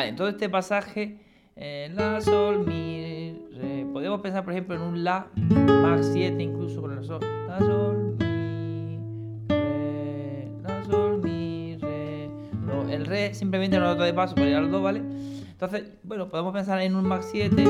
Vale, 0.00 0.08
en 0.08 0.16
todo 0.16 0.28
este 0.28 0.48
pasaje, 0.48 1.18
eh, 1.56 1.92
La, 1.94 2.22
Sol, 2.22 2.66
Mi, 2.66 3.36
Re. 3.52 3.84
Podemos 3.92 4.22
pensar, 4.22 4.42
por 4.44 4.54
ejemplo, 4.54 4.74
en 4.74 4.80
un 4.80 5.04
La 5.04 5.26
más 5.36 6.08
7, 6.14 6.42
incluso 6.42 6.80
con 6.80 6.96
el 6.96 7.04
Sol. 7.04 7.20
La, 7.46 7.58
Sol, 7.58 8.16
Mi, 8.18 8.96
Re. 9.46 10.48
La, 10.62 10.82
Sol, 10.84 11.20
Mi, 11.22 11.76
Re. 11.76 12.30
El 12.88 13.04
Re 13.04 13.34
simplemente 13.34 13.76
una 13.76 13.88
nota 13.88 14.04
de 14.04 14.14
paso 14.14 14.34
para 14.34 14.48
ir 14.48 14.56
al 14.56 14.70
Do, 14.70 14.80
¿vale? 14.80 15.02
Entonces, 15.50 15.84
bueno, 16.02 16.30
podemos 16.30 16.54
pensar 16.54 16.80
en 16.80 16.94
un 16.94 17.06
Max 17.06 17.28
7. 17.30 17.62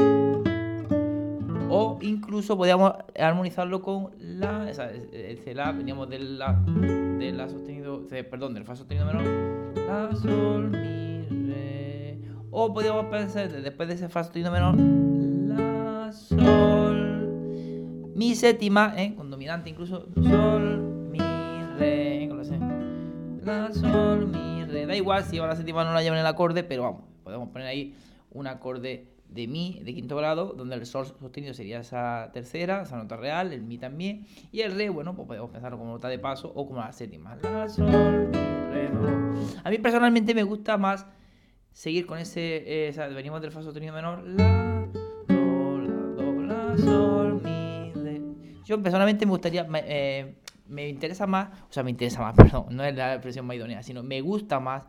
O 1.69 1.99
incluso 2.01 2.57
podríamos 2.57 2.93
armonizarlo 3.19 3.83
con 3.83 4.11
la. 4.21 4.71
Esa, 4.71 4.89
ese 4.93 5.53
la, 5.53 5.73
veníamos 5.73 6.09
del 6.09 6.39
la, 6.39 6.53
del 6.53 7.37
la 7.37 7.49
sostenido. 7.49 8.07
Perdón, 8.07 8.55
del 8.55 8.63
Fa 8.63 8.77
sostenido 8.77 9.05
menor. 9.05 9.25
La, 9.75 10.15
Sol, 10.15 10.71
Mi. 10.71 11.00
O 12.53 12.75
podríamos 12.75 13.07
pensar, 13.07 13.49
después 13.49 13.89
de 13.89 13.95
ese 13.95 14.09
fa 14.09 14.25
sostenido 14.25 14.51
menor, 14.51 14.75
la, 14.77 16.11
sol, 16.13 17.29
mi 18.17 18.35
séptima, 18.35 18.93
¿eh? 18.97 19.15
con 19.15 19.31
dominante 19.31 19.71
incluso, 19.71 20.09
sol, 20.17 21.07
mi, 21.13 21.21
re, 21.79 22.29
la, 23.45 23.73
sol, 23.73 24.27
mi, 24.27 24.65
re. 24.65 24.85
Da 24.85 24.97
igual 24.97 25.23
si 25.23 25.37
la 25.37 25.55
séptima 25.55 25.85
no 25.85 25.93
la 25.93 26.03
lleva 26.03 26.17
en 26.17 26.23
el 26.23 26.27
acorde, 26.27 26.65
pero 26.65 26.83
vamos, 26.83 27.05
podemos 27.23 27.51
poner 27.51 27.69
ahí 27.69 27.95
un 28.33 28.49
acorde 28.49 29.07
de 29.29 29.47
mi 29.47 29.81
de 29.85 29.95
quinto 29.95 30.17
grado, 30.17 30.53
donde 30.53 30.75
el 30.75 30.87
sol 30.87 31.07
sostenido 31.07 31.55
sería 31.55 31.79
esa 31.79 32.31
tercera, 32.33 32.83
esa 32.83 32.97
nota 32.97 33.17
real, 33.17 33.53
el 33.53 33.63
mi 33.63 33.79
también, 33.79 34.27
y 34.51 34.63
el 34.63 34.75
re, 34.75 34.89
bueno, 34.89 35.15
pues 35.15 35.29
podemos 35.29 35.51
pensarlo 35.51 35.79
como 35.79 35.93
nota 35.93 36.09
de 36.09 36.19
paso 36.19 36.51
o 36.53 36.67
como 36.67 36.81
la 36.81 36.91
séptima. 36.91 37.37
La, 37.37 37.69
sol, 37.69 37.87
mi, 37.87 38.73
re, 38.73 38.89
do. 38.89 39.09
A 39.63 39.71
mí 39.71 39.79
personalmente 39.79 40.35
me 40.35 40.43
gusta 40.43 40.77
más 40.77 41.07
seguir 41.81 42.05
con 42.05 42.19
ese, 42.19 42.89
eh, 42.89 43.09
venimos 43.15 43.41
del 43.41 43.53
fa 43.53 43.63
sostenido 43.63 43.95
menor, 43.95 44.23
la, 44.23 44.87
do, 45.27 45.79
la, 45.79 45.95
do, 46.15 46.43
la, 46.43 46.77
sol, 46.77 47.41
mi, 47.43 47.91
re. 47.95 48.21
Yo 48.67 48.83
personalmente 48.83 49.25
me 49.25 49.31
gustaría, 49.31 49.65
me, 49.65 49.83
eh, 49.87 50.35
me, 50.69 50.91
interesa 50.91 51.27
más, 51.27 51.49
o 51.71 51.73
sea, 51.73 51.83
me 51.83 51.89
interesa 51.89 52.21
más, 52.21 52.35
perdón, 52.37 52.67
no 52.73 52.85
es 52.85 52.95
la 52.95 53.15
expresión 53.15 53.47
más 53.47 53.57
idónea, 53.57 53.83
sino 53.83 54.03
me 54.03 54.21
gusta 54.21 54.61
más 54.61 54.85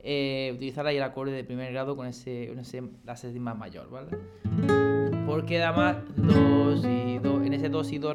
eh, 0.00 0.52
utilizar 0.54 0.86
ahí 0.86 0.98
el 0.98 1.04
acorde 1.04 1.32
de 1.32 1.42
primer 1.42 1.72
grado 1.72 1.96
con 1.96 2.06
ese, 2.06 2.48
con 2.48 2.58
ese 2.58 2.82
la 3.06 3.16
séptima 3.16 3.54
mayor, 3.54 3.88
¿vale? 3.88 4.10
Porque 5.24 5.62
además, 5.62 5.96
dos 6.16 6.84
y 6.84 7.18
do, 7.18 7.42
en 7.42 7.54
ese 7.54 7.70
dos 7.70 7.90
y 7.92 7.98
do 7.98 8.12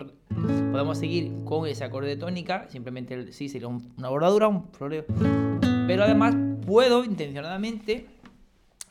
podemos 0.72 1.00
seguir 1.00 1.44
con 1.44 1.68
ese 1.68 1.86
acorde 1.86 2.10
de 2.10 2.18
tónica, 2.18 2.70
simplemente 2.70 3.32
sí 3.34 3.50
sería 3.50 3.68
una 3.68 4.10
bordadura, 4.10 4.48
un 4.48 4.72
floreo, 4.72 5.06
pero 5.88 6.04
además 6.04 6.36
puedo 6.66 7.04
intencionadamente 7.04 8.08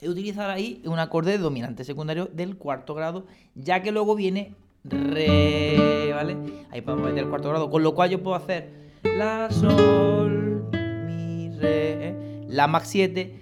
utilizar 0.03 0.51
ahí 0.51 0.83
un 0.87 0.99
acorde 0.99 1.39
dominante 1.39 1.85
secundario 1.85 2.27
del 2.27 2.57
cuarto 2.57 2.95
grado, 2.95 3.27
ya 3.55 3.83
que 3.83 3.93
luego 3.93 4.15
viene 4.15 4.55
re, 4.85 6.11
¿vale? 6.15 6.37
Ahí 6.71 6.81
podemos 6.81 7.07
meter 7.07 7.25
el 7.25 7.29
cuarto 7.29 7.51
grado, 7.51 7.71
con 7.71 7.83
lo 7.83 7.95
cual 7.95 8.11
yo 8.11 8.23
puedo 8.23 8.37
hacer 8.37 8.71
la, 9.03 9.51
sol, 9.51 10.69
mi, 10.73 11.51
re, 11.59 12.09
¿eh? 12.09 12.45
la 12.49 12.67
max 12.67 12.89
7, 12.89 13.41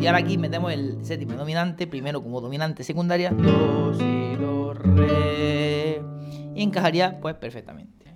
y 0.00 0.06
ahora 0.06 0.18
aquí 0.18 0.38
metemos 0.38 0.72
el 0.72 1.04
séptimo 1.04 1.34
dominante, 1.34 1.86
primero 1.86 2.22
como 2.22 2.40
dominante 2.40 2.82
secundaria, 2.82 3.30
do, 3.30 3.94
si, 3.94 4.36
do, 4.36 4.74
re, 4.74 6.02
y 6.54 6.62
encajaría 6.62 7.20
pues 7.20 7.34
perfectamente. 7.34 8.06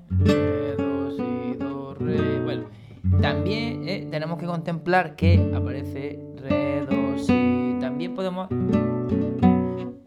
bueno. 2.45 2.86
También 3.21 3.89
eh, 3.89 4.07
tenemos 4.11 4.39
que 4.39 4.47
contemplar 4.47 5.17
que 5.17 5.53
aparece 5.55 6.19
re, 6.37 6.87
do, 6.87 7.19
si. 7.19 7.77
También 7.81 8.15
podemos 8.15 8.49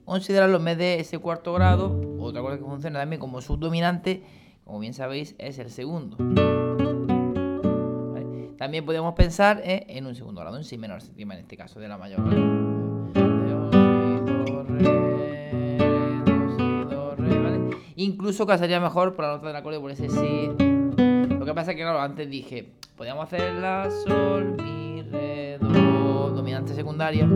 considerarlo 0.06 0.58
en 0.58 0.66
vez 0.66 0.78
de 0.78 1.00
ese 1.00 1.20
cuarto 1.20 1.54
grado, 1.54 2.00
otra 2.20 2.42
cosa 2.42 2.58
que 2.58 2.64
funciona 2.64 3.00
también 3.00 3.20
como 3.20 3.42
subdominante, 3.42 4.24
como 4.64 4.80
bien 4.80 4.94
sabéis, 4.94 5.36
es 5.38 5.60
el 5.60 5.70
segundo. 5.70 6.18
También 8.58 8.86
podemos 8.86 9.14
pensar 9.14 9.62
eh, 9.64 9.86
en 9.88 10.06
un 10.06 10.16
segundo 10.16 10.42
grado, 10.42 10.58
en 10.58 10.64
si 10.64 10.78
menor 10.78 11.02
séptima 11.02 11.34
en 11.34 11.42
este 11.42 11.56
caso, 11.56 11.80
de 11.80 11.88
la 11.88 11.98
mayor. 11.98 12.20
Incluso 17.96 18.46
casaría 18.46 18.80
mejor 18.80 19.14
por 19.14 19.26
la 19.26 19.32
nota 19.32 19.48
del 19.48 19.56
acorde 19.56 19.80
por 19.80 19.92
ese 19.92 20.10
si. 20.10 20.50
Lo 21.50 21.56
que 21.56 21.62
pasa 21.62 21.72
es 21.72 21.78
que, 21.78 21.82
claro, 21.82 22.00
antes 22.00 22.30
dije, 22.30 22.74
podríamos 22.96 23.24
hacer 23.24 23.54
la, 23.54 23.90
sol, 23.90 24.56
mi, 24.62 25.02
re, 25.02 25.58
do, 25.60 26.30
dominante 26.30 26.76
secundaria. 26.76 27.28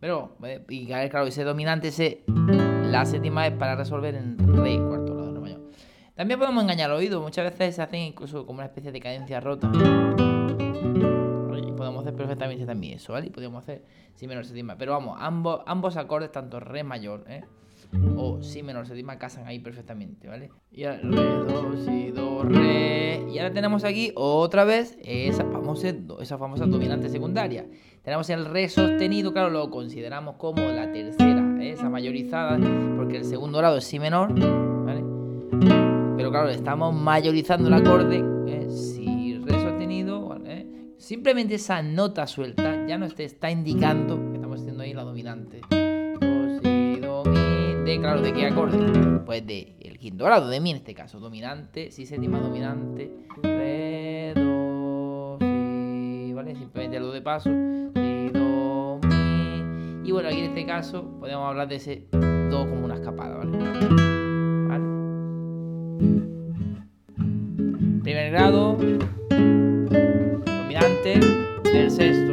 Pero, 0.00 0.32
y 0.70 0.86
claro, 0.86 1.26
ese 1.26 1.44
dominante, 1.44 1.88
ese, 1.88 2.24
la 2.26 3.04
séptima 3.04 3.46
es 3.46 3.52
para 3.58 3.76
resolver 3.76 4.14
en 4.14 4.38
re 4.38 4.78
cuarto 4.78 5.16
grado 5.16 5.34
de 5.34 5.40
mayor. 5.40 5.60
También 6.14 6.40
podemos 6.40 6.62
engañar 6.62 6.92
al 6.92 6.96
oído, 6.96 7.20
muchas 7.20 7.44
veces 7.44 7.76
se 7.76 7.82
hacen 7.82 8.00
incluso 8.00 8.46
como 8.46 8.60
una 8.60 8.68
especie 8.68 8.90
de 8.90 9.00
cadencia 9.00 9.40
rota. 9.40 9.70
podemos 11.76 12.00
hacer 12.00 12.14
perfectamente 12.14 12.64
también 12.64 12.94
eso, 12.94 13.12
¿vale? 13.12 13.26
Y 13.26 13.30
podríamos 13.30 13.64
hacer 13.64 13.84
si 14.14 14.26
menor 14.26 14.46
séptima. 14.46 14.78
Pero 14.78 14.92
vamos, 14.92 15.18
ambos, 15.20 15.60
ambos 15.66 15.98
acordes, 15.98 16.32
tanto 16.32 16.58
re 16.58 16.84
mayor, 16.84 17.26
¿eh? 17.28 17.44
O 18.16 18.42
si 18.42 18.62
menor 18.62 18.86
séptima 18.86 19.18
casan 19.18 19.46
ahí 19.46 19.58
perfectamente, 19.58 20.28
¿vale? 20.28 20.50
Y 20.70 20.84
ahora 20.84 21.00
re, 21.02 21.10
do, 21.10 21.76
si, 21.84 22.10
do, 22.10 22.42
re. 22.42 23.24
Y 23.30 23.38
ahora 23.38 23.52
tenemos 23.52 23.84
aquí 23.84 24.12
otra 24.14 24.64
vez 24.64 24.98
esa 25.02 25.44
famosa, 25.44 25.94
esa 26.20 26.38
famosa 26.38 26.66
dominante 26.66 27.08
secundaria. 27.08 27.66
Tenemos 28.02 28.28
el 28.30 28.44
re 28.44 28.68
sostenido, 28.68 29.32
claro, 29.32 29.50
lo 29.50 29.70
consideramos 29.70 30.36
como 30.36 30.62
la 30.62 30.90
tercera, 30.92 31.56
¿eh? 31.60 31.72
esa 31.72 31.88
mayorizada, 31.88 32.58
porque 32.96 33.18
el 33.18 33.24
segundo 33.24 33.58
grado 33.58 33.78
es 33.78 33.84
si 33.84 33.98
menor, 33.98 34.32
¿vale? 34.84 35.04
Pero 36.16 36.30
claro, 36.30 36.48
estamos 36.48 36.94
mayorizando 36.94 37.68
el 37.68 37.74
acorde, 37.74 38.24
¿eh? 38.46 38.70
si 38.70 39.38
re 39.38 39.60
sostenido, 39.60 40.28
¿vale? 40.28 40.66
Simplemente 40.98 41.54
esa 41.54 41.82
nota 41.82 42.26
suelta 42.26 42.86
ya 42.86 42.98
nos 42.98 43.18
está 43.18 43.50
indicando 43.50 44.16
que 44.30 44.34
estamos 44.34 44.60
haciendo 44.60 44.82
ahí 44.82 44.94
la 44.94 45.04
dominante. 45.04 45.60
Claro, 47.96 48.20
¿de 48.20 48.34
qué 48.34 48.46
acorde? 48.46 48.78
Pues 49.24 49.46
de 49.46 49.74
el 49.80 49.98
quinto 49.98 50.26
grado, 50.26 50.50
de 50.50 50.60
mi 50.60 50.72
en 50.72 50.76
este 50.76 50.94
caso, 50.94 51.20
dominante, 51.20 51.90
si 51.90 52.04
séptima 52.04 52.38
dominante, 52.38 53.10
re, 53.42 54.34
do, 54.34 55.38
si, 55.40 56.32
¿vale? 56.34 56.54
Simplemente 56.54 56.98
el 56.98 57.02
do 57.04 57.12
de 57.12 57.22
paso, 57.22 57.48
si, 57.94 58.28
do, 58.28 59.00
mi. 59.02 60.06
Y 60.06 60.12
bueno, 60.12 60.28
aquí 60.28 60.40
en 60.40 60.50
este 60.50 60.66
caso 60.66 61.18
podemos 61.18 61.48
hablar 61.48 61.66
de 61.66 61.76
ese 61.76 62.08
do 62.12 62.68
como 62.68 62.84
una 62.84 62.96
escapada, 62.96 63.38
¿vale? 63.38 63.56
¿Vale? 64.68 64.84
Primer 68.02 68.30
grado, 68.30 68.76
dominante 70.44 71.20
del 71.72 71.90
sexto. 71.90 72.27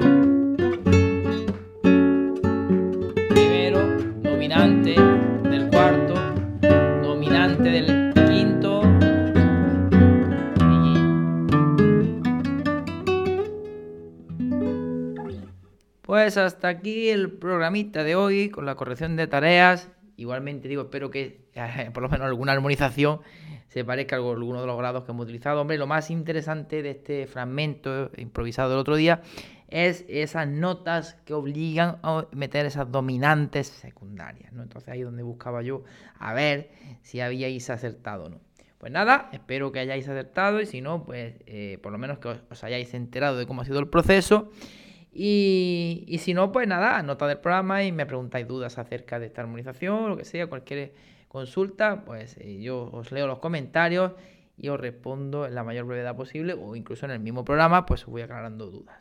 Hasta 16.55 16.69
aquí 16.69 17.09
el 17.09 17.33
programita 17.33 18.05
de 18.05 18.15
hoy 18.15 18.49
con 18.49 18.65
la 18.65 18.75
corrección 18.75 19.17
de 19.17 19.27
tareas. 19.27 19.89
Igualmente 20.15 20.69
digo, 20.69 20.83
espero 20.83 21.11
que 21.11 21.49
eh, 21.53 21.89
por 21.93 22.01
lo 22.01 22.07
menos 22.07 22.27
alguna 22.27 22.53
armonización 22.53 23.19
se 23.67 23.83
parezca 23.83 24.15
a 24.15 24.19
alguno 24.19 24.61
de 24.61 24.67
los 24.67 24.77
grados 24.77 25.03
que 25.03 25.11
hemos 25.11 25.25
utilizado. 25.25 25.59
Hombre, 25.59 25.77
lo 25.77 25.85
más 25.85 26.09
interesante 26.09 26.81
de 26.81 26.91
este 26.91 27.27
fragmento 27.27 28.09
improvisado 28.15 28.69
del 28.69 28.79
otro 28.79 28.95
día 28.95 29.21
es 29.67 30.05
esas 30.07 30.47
notas 30.47 31.15
que 31.25 31.33
obligan 31.33 31.97
a 32.03 32.25
meter 32.31 32.65
esas 32.65 32.89
dominantes 32.89 33.67
secundarias. 33.67 34.53
¿no? 34.53 34.63
Entonces 34.63 34.87
ahí 34.87 34.99
es 34.99 35.05
donde 35.05 35.23
buscaba 35.23 35.61
yo 35.61 35.83
a 36.19 36.33
ver 36.33 36.69
si 37.01 37.19
habíais 37.19 37.69
acertado 37.69 38.27
o 38.27 38.29
no. 38.29 38.39
Pues 38.77 38.93
nada, 38.93 39.29
espero 39.33 39.73
que 39.73 39.79
hayáis 39.79 40.07
acertado 40.07 40.61
y 40.61 40.65
si 40.67 40.79
no, 40.79 41.03
pues 41.03 41.35
eh, 41.47 41.79
por 41.83 41.91
lo 41.91 41.97
menos 41.97 42.19
que 42.19 42.29
os, 42.29 42.39
os, 42.49 42.63
hayáis 42.63 42.93
enterado 42.93 43.37
de 43.37 43.45
cómo 43.45 43.61
ha 43.61 43.65
sido 43.65 43.79
el 43.79 43.89
proceso. 43.89 44.51
Y, 45.17 46.03
y, 46.07 46.17
si 46.17 46.33
no, 46.33 46.51
pues 46.51 46.67
nada, 46.67 47.01
nota 47.01 47.25
del 47.25 47.37
programa 47.37 47.83
y 47.83 47.93
me 47.93 48.05
preguntáis 48.05 48.45
dudas 48.45 48.77
acerca 48.77 49.17
de 49.17 49.27
esta 49.27 49.41
armonización 49.41 50.09
lo 50.09 50.17
que 50.17 50.25
sea, 50.25 50.47
cualquier 50.47 50.91
consulta, 51.29 52.03
pues 52.03 52.35
eh, 52.37 52.59
yo 52.61 52.89
os 52.91 53.13
leo 53.13 53.25
los 53.25 53.39
comentarios 53.39 54.11
y 54.57 54.67
os 54.67 54.77
respondo 54.77 55.45
en 55.45 55.55
la 55.55 55.63
mayor 55.63 55.85
brevedad 55.85 56.17
posible 56.17 56.53
o 56.53 56.75
incluso 56.75 57.05
en 57.05 57.13
el 57.13 57.19
mismo 57.21 57.45
programa, 57.45 57.85
pues 57.85 58.03
os 58.03 58.09
voy 58.09 58.23
aclarando 58.23 58.67
dudas. 58.67 58.97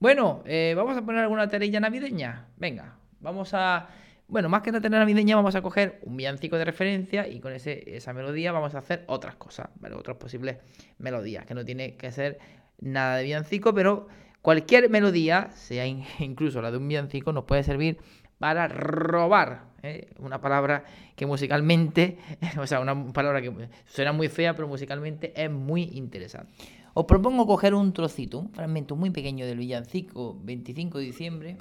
Bueno, 0.00 0.42
eh, 0.46 0.74
vamos 0.76 0.96
a 0.96 1.02
poner 1.02 1.22
alguna 1.22 1.48
tarea 1.48 1.78
navideña. 1.78 2.48
Venga, 2.56 2.96
vamos 3.20 3.54
a... 3.54 3.88
Bueno, 4.26 4.48
más 4.48 4.62
que 4.62 4.70
una 4.70 4.80
tarea 4.80 4.98
navideña, 4.98 5.36
vamos 5.36 5.54
a 5.54 5.62
coger 5.62 6.00
un 6.02 6.16
villancico 6.16 6.56
de 6.58 6.64
referencia 6.64 7.28
y 7.28 7.38
con 7.38 7.52
ese, 7.52 7.96
esa 7.96 8.12
melodía 8.12 8.50
vamos 8.50 8.74
a 8.74 8.78
hacer 8.78 9.04
otras 9.06 9.36
cosas, 9.36 9.68
¿vale? 9.76 9.94
Otras 9.94 10.16
posibles 10.16 10.58
melodías, 10.98 11.46
que 11.46 11.54
no 11.54 11.64
tiene 11.64 11.96
que 11.96 12.10
ser 12.10 12.38
nada 12.80 13.16
de 13.16 13.24
villancico, 13.24 13.74
pero 13.74 14.08
cualquier 14.42 14.90
melodía, 14.90 15.50
sea 15.54 15.86
incluso 16.18 16.60
la 16.62 16.70
de 16.70 16.78
un 16.78 16.88
villancico, 16.88 17.32
nos 17.32 17.44
puede 17.44 17.62
servir 17.62 17.98
para 18.38 18.68
robar. 18.68 19.64
¿eh? 19.82 20.08
Una 20.18 20.40
palabra 20.40 20.84
que 21.16 21.26
musicalmente, 21.26 22.18
o 22.58 22.66
sea, 22.66 22.80
una 22.80 23.12
palabra 23.12 23.42
que 23.42 23.52
suena 23.86 24.12
muy 24.12 24.28
fea, 24.28 24.54
pero 24.54 24.68
musicalmente 24.68 25.32
es 25.36 25.50
muy 25.50 25.90
interesante. 25.92 26.52
Os 26.92 27.04
propongo 27.04 27.46
coger 27.46 27.74
un 27.74 27.92
trocito, 27.92 28.38
un 28.38 28.50
fragmento 28.50 28.96
muy 28.96 29.10
pequeño 29.10 29.46
del 29.46 29.58
villancico 29.58 30.36
25 30.42 30.98
de 30.98 31.04
diciembre. 31.04 31.56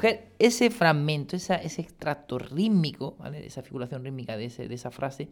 Coger 0.00 0.32
ese 0.38 0.70
fragmento, 0.70 1.36
ese 1.36 1.82
extracto 1.82 2.38
rítmico, 2.38 3.16
¿vale? 3.18 3.46
esa 3.46 3.62
figuración 3.62 4.02
rítmica 4.02 4.38
de, 4.38 4.46
esa 4.46 4.90
frase, 4.90 5.28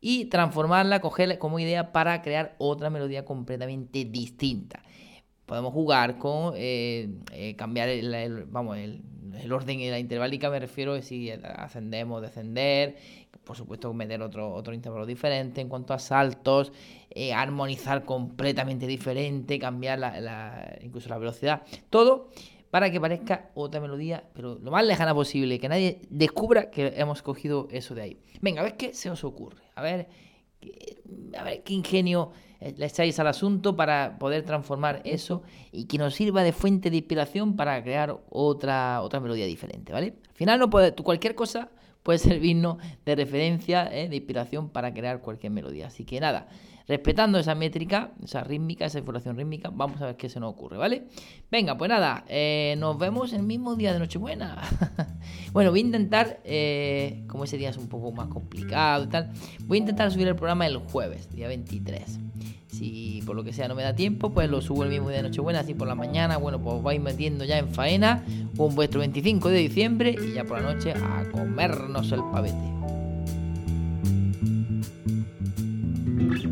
y 0.00 0.24
transformarla, 0.24 1.00
cogerla 1.00 1.38
como 1.38 1.60
idea 1.60 1.92
para 1.92 2.20
crear 2.20 2.56
otra 2.58 2.90
melodía 2.90 3.24
completamente 3.24 4.04
distinta. 4.04 4.82
Podemos 5.46 5.72
jugar 5.72 6.18
con 6.18 6.54
eh, 6.56 7.08
eh, 7.32 7.54
cambiar 7.54 7.88
el, 7.88 8.48
orden 9.52 9.78
de 9.78 9.90
la 9.92 10.00
intervalica, 10.00 10.50
me 10.50 10.58
refiero 10.58 10.94
a 10.94 11.02
si 11.02 11.30
ascendemos, 11.30 12.20
descender, 12.20 12.96
por 13.44 13.56
supuesto 13.56 13.94
meter 13.94 14.22
otro, 14.22 14.60
intervalo 14.72 15.06
diferente 15.06 15.60
en 15.60 15.68
cuanto 15.68 15.94
a 15.94 16.00
saltos, 16.00 16.72
eh, 17.10 17.32
armonizar 17.32 18.04
completamente 18.04 18.88
diferente, 18.88 19.60
cambiar 19.60 20.00
incluso 20.82 21.08
la 21.10 21.18
velocidad, 21.18 21.62
todo 21.90 22.30
para 22.74 22.90
que 22.90 23.00
parezca 23.00 23.50
otra 23.54 23.80
melodía, 23.80 24.24
pero 24.34 24.58
lo 24.60 24.72
más 24.72 24.84
lejana 24.84 25.14
posible, 25.14 25.60
que 25.60 25.68
nadie 25.68 26.00
descubra 26.10 26.72
que 26.72 26.94
hemos 26.96 27.22
cogido 27.22 27.68
eso 27.70 27.94
de 27.94 28.02
ahí. 28.02 28.18
Venga, 28.40 28.62
a 28.62 28.64
ver 28.64 28.76
qué 28.76 28.92
se 28.92 29.08
os 29.10 29.22
ocurre, 29.22 29.62
a 29.76 29.80
ver, 29.80 30.08
a 31.38 31.44
ver 31.44 31.62
qué 31.62 31.72
ingenio 31.72 32.32
le 32.58 32.84
echáis 32.84 33.16
al 33.20 33.28
asunto 33.28 33.76
para 33.76 34.18
poder 34.18 34.42
transformar 34.42 35.02
eso 35.04 35.44
y 35.70 35.84
que 35.84 35.98
nos 35.98 36.16
sirva 36.16 36.42
de 36.42 36.50
fuente 36.50 36.90
de 36.90 36.96
inspiración 36.96 37.54
para 37.54 37.80
crear 37.80 38.18
otra, 38.28 39.02
otra 39.02 39.20
melodía 39.20 39.46
diferente, 39.46 39.92
¿vale? 39.92 40.16
Al 40.28 40.34
final 40.34 40.58
no 40.58 40.68
puede, 40.68 40.96
cualquier 40.96 41.36
cosa 41.36 41.70
puede 42.02 42.18
servirnos 42.30 42.78
de 43.06 43.14
referencia, 43.14 43.88
¿eh? 43.96 44.08
de 44.08 44.16
inspiración 44.16 44.68
para 44.68 44.92
crear 44.92 45.20
cualquier 45.20 45.52
melodía. 45.52 45.86
Así 45.86 46.04
que 46.04 46.18
nada, 46.18 46.48
respetando 46.86 47.38
esa 47.38 47.54
métrica, 47.54 48.12
esa 48.22 48.42
rítmica, 48.44 48.84
esa 48.84 48.98
información 48.98 49.36
rítmica, 49.36 49.70
vamos 49.72 50.00
a 50.02 50.06
ver 50.06 50.16
qué 50.16 50.28
se 50.28 50.38
nos 50.40 50.52
ocurre, 50.52 50.76
¿vale? 50.76 51.04
Venga, 51.50 51.76
pues 51.78 51.88
nada, 51.88 52.24
eh, 52.28 52.74
nos 52.78 52.98
vemos 52.98 53.32
el 53.32 53.42
mismo 53.42 53.74
día 53.74 53.92
de 53.92 53.98
Nochebuena. 53.98 54.62
bueno, 55.52 55.70
voy 55.70 55.80
a 55.80 55.82
intentar, 55.82 56.40
eh, 56.44 57.24
como 57.26 57.44
ese 57.44 57.56
día 57.56 57.70
es 57.70 57.78
un 57.78 57.88
poco 57.88 58.12
más 58.12 58.28
complicado 58.28 59.04
y 59.04 59.08
tal, 59.08 59.30
voy 59.62 59.78
a 59.78 59.80
intentar 59.80 60.10
subir 60.10 60.28
el 60.28 60.36
programa 60.36 60.66
el 60.66 60.76
jueves, 60.78 61.30
día 61.30 61.48
23. 61.48 62.20
Si 62.66 63.22
por 63.24 63.36
lo 63.36 63.44
que 63.44 63.52
sea 63.52 63.68
no 63.68 63.76
me 63.76 63.84
da 63.84 63.94
tiempo, 63.94 64.30
pues 64.30 64.50
lo 64.50 64.60
subo 64.60 64.82
el 64.82 64.90
mismo 64.90 65.08
día 65.08 65.18
de 65.18 65.22
Nochebuena, 65.24 65.60
así 65.60 65.74
por 65.74 65.86
la 65.86 65.94
mañana, 65.94 66.36
bueno, 66.38 66.60
pues 66.60 66.82
vais 66.82 67.00
metiendo 67.00 67.44
ya 67.44 67.58
en 67.58 67.68
faena 67.72 68.24
con 68.56 68.74
vuestro 68.74 69.00
25 69.00 69.48
de 69.48 69.58
diciembre 69.58 70.16
y 70.20 70.34
ya 70.34 70.44
por 70.44 70.60
la 70.60 70.74
noche 70.74 70.92
a 70.92 71.24
comernos 71.30 72.10
el 72.12 72.20
pavete. 72.32 72.93